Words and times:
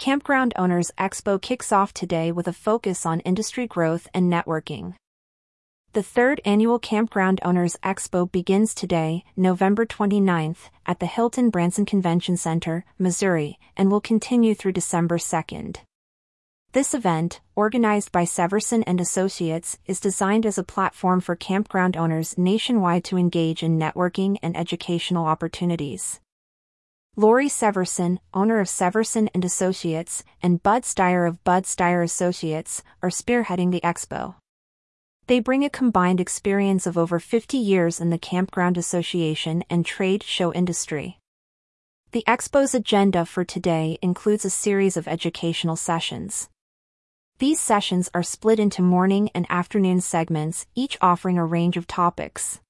Campground 0.00 0.54
Owners 0.56 0.90
Expo 0.96 1.38
kicks 1.38 1.70
off 1.70 1.92
today 1.92 2.32
with 2.32 2.48
a 2.48 2.54
focus 2.54 3.04
on 3.04 3.20
industry 3.20 3.66
growth 3.66 4.08
and 4.14 4.32
networking. 4.32 4.94
The 5.92 6.02
third 6.02 6.40
annual 6.42 6.78
Campground 6.78 7.38
Owners 7.44 7.76
Expo 7.82 8.32
begins 8.32 8.74
today, 8.74 9.24
November 9.36 9.84
29th, 9.84 10.70
at 10.86 11.00
the 11.00 11.06
Hilton 11.06 11.50
Branson 11.50 11.84
Convention 11.84 12.38
Center, 12.38 12.86
Missouri, 12.98 13.58
and 13.76 13.90
will 13.90 14.00
continue 14.00 14.54
through 14.54 14.72
December 14.72 15.18
2nd. 15.18 15.80
This 16.72 16.94
event, 16.94 17.42
organized 17.54 18.10
by 18.10 18.24
Severson 18.24 18.82
and 18.86 19.02
Associates, 19.02 19.76
is 19.84 20.00
designed 20.00 20.46
as 20.46 20.56
a 20.56 20.64
platform 20.64 21.20
for 21.20 21.36
campground 21.36 21.98
owners 21.98 22.38
nationwide 22.38 23.04
to 23.04 23.18
engage 23.18 23.62
in 23.62 23.78
networking 23.78 24.38
and 24.42 24.56
educational 24.56 25.26
opportunities. 25.26 26.20
Lori 27.16 27.48
Severson, 27.48 28.18
owner 28.32 28.60
of 28.60 28.68
Severson 28.68 29.28
and 29.34 29.44
Associates, 29.44 30.22
and 30.42 30.62
Bud 30.62 30.84
Steyer 30.84 31.28
of 31.28 31.42
Bud 31.42 31.64
Steyer 31.64 32.04
Associates, 32.04 32.84
are 33.02 33.10
spearheading 33.10 33.72
the 33.72 33.80
expo. 33.80 34.36
They 35.26 35.40
bring 35.40 35.64
a 35.64 35.70
combined 35.70 36.20
experience 36.20 36.86
of 36.86 36.96
over 36.96 37.18
50 37.18 37.56
years 37.56 38.00
in 38.00 38.10
the 38.10 38.18
campground 38.18 38.78
association 38.78 39.64
and 39.68 39.84
trade 39.84 40.22
show 40.22 40.52
industry. 40.52 41.18
The 42.12 42.24
expo's 42.28 42.74
agenda 42.74 43.26
for 43.26 43.44
today 43.44 43.98
includes 44.02 44.44
a 44.44 44.50
series 44.50 44.96
of 44.96 45.08
educational 45.08 45.76
sessions. 45.76 46.48
These 47.38 47.60
sessions 47.60 48.08
are 48.14 48.22
split 48.22 48.60
into 48.60 48.82
morning 48.82 49.30
and 49.34 49.46
afternoon 49.48 50.00
segments, 50.00 50.66
each 50.74 50.96
offering 51.00 51.38
a 51.38 51.44
range 51.44 51.76
of 51.76 51.86
topics. 51.86 52.60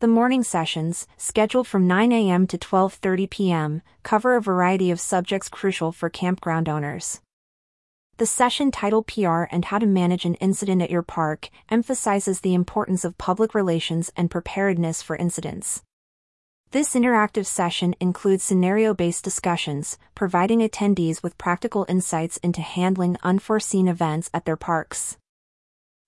The 0.00 0.06
morning 0.06 0.44
sessions, 0.44 1.08
scheduled 1.16 1.66
from 1.66 1.88
9 1.88 2.12
a.m. 2.12 2.46
to 2.46 2.56
12:30 2.56 3.28
p.m., 3.28 3.82
cover 4.04 4.36
a 4.36 4.40
variety 4.40 4.92
of 4.92 5.00
subjects 5.00 5.48
crucial 5.48 5.90
for 5.90 6.08
campground 6.08 6.68
owners. 6.68 7.20
The 8.18 8.26
session 8.26 8.70
titled 8.70 9.08
PR 9.08 9.50
and 9.50 9.64
How 9.64 9.80
to 9.80 9.86
Manage 9.86 10.24
an 10.24 10.34
Incident 10.34 10.82
at 10.82 10.90
Your 10.90 11.02
Park 11.02 11.48
emphasizes 11.68 12.42
the 12.42 12.54
importance 12.54 13.04
of 13.04 13.18
public 13.18 13.56
relations 13.56 14.12
and 14.16 14.30
preparedness 14.30 15.02
for 15.02 15.16
incidents. 15.16 15.82
This 16.70 16.94
interactive 16.94 17.46
session 17.46 17.96
includes 17.98 18.44
scenario-based 18.44 19.24
discussions, 19.24 19.98
providing 20.14 20.60
attendees 20.60 21.24
with 21.24 21.38
practical 21.38 21.84
insights 21.88 22.36
into 22.36 22.60
handling 22.60 23.16
unforeseen 23.24 23.88
events 23.88 24.30
at 24.32 24.44
their 24.44 24.56
parks. 24.56 25.16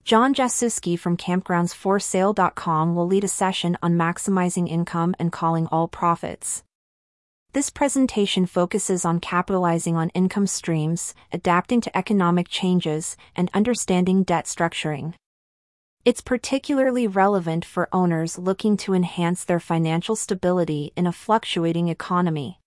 John 0.05 0.35
Jasuski 0.35 0.99
from 0.99 1.17
campgroundsforsale.com 1.17 2.95
will 2.95 3.07
lead 3.07 3.25
a 3.25 3.29
session 3.29 3.77
on 3.83 3.95
maximizing 3.95 4.69
income 4.69 5.15
and 5.19 5.31
calling 5.31 5.67
all 5.67 5.89
profits. 5.89 6.65
This 7.53 7.69
presentation 7.69 8.47
focuses 8.47 9.05
on 9.05 9.21
capitalizing 9.21 9.97
on 9.97 10.11
income 10.11 10.47
streams, 10.47 11.15
adapting 11.33 11.81
to 11.83 11.97
economic 11.97 12.49
changes, 12.49 13.17
and 13.35 13.51
understanding 13.53 14.23
debt 14.23 14.47
structuring. 14.47 15.15
It's 16.05 16.23
particularly 16.23 17.07
relevant 17.07 17.65
for 17.65 17.89
owners 17.93 18.39
looking 18.39 18.77
to 18.79 18.95
enhance 18.95 19.45
their 19.45 19.61
financial 19.61 20.17
stability 20.17 20.93
in 20.97 21.07
a 21.07 21.13
fluctuating 21.13 21.89
economy. 21.89 22.59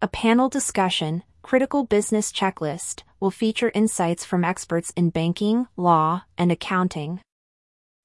A 0.00 0.08
panel 0.08 0.48
discussion, 0.48 1.22
Critical 1.42 1.84
Business 1.84 2.30
Checklist, 2.30 3.02
will 3.20 3.30
feature 3.30 3.72
insights 3.74 4.24
from 4.24 4.44
experts 4.44 4.92
in 4.96 5.10
banking, 5.10 5.66
law, 5.76 6.22
and 6.36 6.50
accounting. 6.52 7.20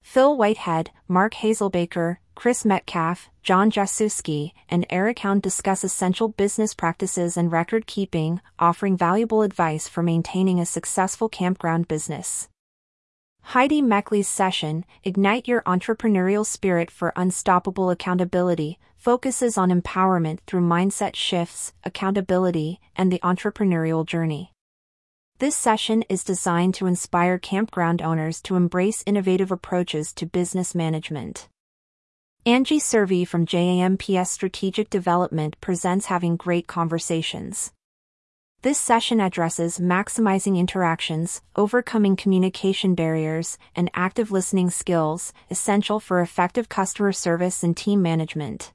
Phil 0.02 0.36
Whitehead, 0.36 0.92
Mark 1.08 1.36
Hazelbaker, 1.36 2.17
Chris 2.34 2.66
Metcalf, 2.66 3.30
John 3.44 3.70
Jasuski, 3.70 4.52
and 4.67 4.86
Eric 4.89 5.20
Hound 5.20 5.42
discuss 5.42 5.84
essential 5.84 6.30
business 6.30 6.73
practices 6.73 7.38
and 7.38 7.52
record 7.52 7.86
keeping, 7.86 8.42
offering 8.58 8.98
valuable 8.98 9.42
advice 9.42 9.88
for 9.88 10.02
maintaining 10.02 10.59
a 10.59 10.66
successful 10.66 11.30
campground 11.30 11.88
business. 11.88 12.50
Heidi 13.44 13.82
Meckley's 13.82 14.28
session, 14.28 14.86
Ignite 15.04 15.48
Your 15.48 15.62
Entrepreneurial 15.64 16.45
Spirit 16.45 16.89
for 16.89 17.11
Unstoppable 17.16 17.89
Accountability, 17.89 18.80
focuses 18.95 19.58
on 19.58 19.70
empowerment 19.70 20.39
through 20.45 20.61
mindset 20.61 21.16
shifts, 21.16 21.73
accountability, 21.83 22.80
and 22.95 23.11
the 23.11 23.20
entrepreneurial 23.20 24.05
journey. 24.05 24.51
This 25.41 25.55
session 25.55 26.03
is 26.07 26.23
designed 26.23 26.75
to 26.75 26.85
inspire 26.85 27.39
campground 27.39 27.99
owners 27.99 28.41
to 28.41 28.55
embrace 28.55 29.03
innovative 29.07 29.52
approaches 29.52 30.13
to 30.13 30.27
business 30.27 30.75
management. 30.75 31.49
Angie 32.45 32.77
Servey 32.77 33.25
from 33.25 33.47
JAMPS 33.47 34.29
Strategic 34.29 34.91
Development 34.91 35.59
presents 35.59 36.05
Having 36.05 36.35
Great 36.35 36.67
Conversations. 36.67 37.73
This 38.61 38.77
session 38.77 39.19
addresses 39.19 39.79
maximizing 39.79 40.59
interactions, 40.59 41.41
overcoming 41.55 42.15
communication 42.15 42.93
barriers, 42.93 43.58
and 43.75 43.89
active 43.95 44.31
listening 44.31 44.69
skills, 44.69 45.33
essential 45.49 45.99
for 45.99 46.21
effective 46.21 46.69
customer 46.69 47.11
service 47.11 47.63
and 47.63 47.75
team 47.75 48.03
management. 48.03 48.73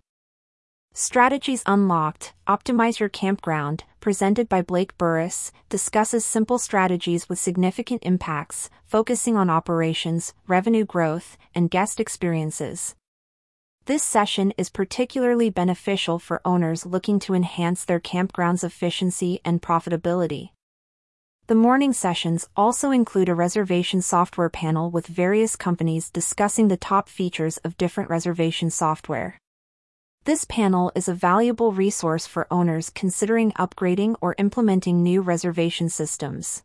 Strategies 0.95 1.63
Unlocked 1.65 2.33
Optimize 2.49 2.99
Your 2.99 3.11
Campground, 3.11 3.85
presented 4.07 4.49
by 4.49 4.63
Blake 4.63 4.97
Burris, 4.99 5.51
discusses 5.69 6.25
simple 6.25 6.61
strategies 6.61 7.29
with 7.29 7.41
significant 7.41 8.01
impacts, 8.05 8.71
focusing 8.85 9.37
on 9.37 9.51
operations, 9.51 10.33
revenue 10.47 10.85
growth, 10.85 11.37
and 11.57 11.73
guest 11.73 11.99
experiences. 11.99 12.95
This 13.87 14.05
session 14.05 14.53
is 14.57 14.71
particularly 14.71 15.51
beneficial 15.51 16.21
for 16.21 16.41
owners 16.45 16.87
looking 16.87 17.19
to 17.19 17.35
enhance 17.35 17.85
their 17.85 17.99
campground's 17.99 18.63
efficiency 18.63 19.41
and 19.45 19.61
profitability. 19.61 20.51
The 21.49 21.57
morning 21.57 21.93
sessions 21.93 22.49
also 22.57 22.93
include 22.93 23.29
a 23.29 23.35
reservation 23.35 24.03
software 24.03 24.51
panel 24.51 24.89
with 24.89 25.09
various 25.09 25.57
companies 25.57 26.11
discussing 26.11 26.69
the 26.69 26.77
top 26.77 27.09
features 27.09 27.57
of 27.65 27.77
different 27.77 28.09
reservation 28.09 28.71
software. 28.71 29.41
This 30.27 30.45
panel 30.45 30.91
is 30.97 31.07
a 31.07 31.15
valuable 31.15 31.71
resource 31.71 32.27
for 32.27 32.49
owners 32.51 32.91
considering 32.91 33.53
upgrading 33.53 34.17
or 34.21 34.35
implementing 34.39 35.01
new 35.01 35.21
reservation 35.21 35.89
systems. 35.89 36.65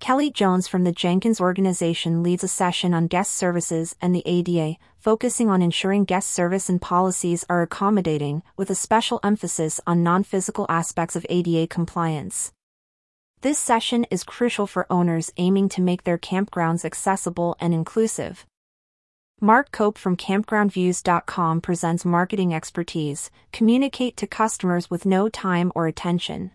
Kelly 0.00 0.30
Jones 0.30 0.68
from 0.68 0.84
the 0.84 0.92
Jenkins 0.92 1.40
organization 1.40 2.22
leads 2.22 2.44
a 2.44 2.46
session 2.48 2.92
on 2.92 3.06
guest 3.06 3.32
services 3.32 3.96
and 4.02 4.14
the 4.14 4.22
ADA, 4.26 4.76
focusing 4.98 5.48
on 5.48 5.62
ensuring 5.62 6.04
guest 6.04 6.28
service 6.28 6.68
and 6.68 6.78
policies 6.78 7.42
are 7.48 7.62
accommodating, 7.62 8.42
with 8.58 8.68
a 8.68 8.74
special 8.74 9.18
emphasis 9.24 9.80
on 9.86 10.02
non 10.02 10.22
physical 10.22 10.66
aspects 10.68 11.16
of 11.16 11.24
ADA 11.30 11.68
compliance. 11.68 12.52
This 13.40 13.58
session 13.58 14.04
is 14.10 14.24
crucial 14.24 14.66
for 14.66 14.86
owners 14.92 15.32
aiming 15.38 15.70
to 15.70 15.80
make 15.80 16.04
their 16.04 16.18
campgrounds 16.18 16.84
accessible 16.84 17.56
and 17.60 17.72
inclusive. 17.72 18.44
Mark 19.40 19.70
Koep 19.70 19.96
from 19.96 20.16
CampgroundViews.com 20.16 21.60
presents 21.60 22.04
marketing 22.04 22.52
expertise, 22.52 23.30
communicate 23.52 24.16
to 24.16 24.26
customers 24.26 24.90
with 24.90 25.06
no 25.06 25.28
time 25.28 25.70
or 25.76 25.86
attention. 25.86 26.50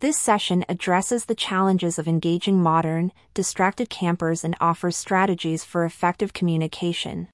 This 0.00 0.18
session 0.18 0.62
addresses 0.68 1.24
the 1.24 1.34
challenges 1.34 1.98
of 1.98 2.06
engaging 2.06 2.62
modern, 2.62 3.12
distracted 3.32 3.88
campers 3.88 4.44
and 4.44 4.54
offers 4.60 4.94
strategies 4.94 5.64
for 5.64 5.86
effective 5.86 6.34
communication. 6.34 7.28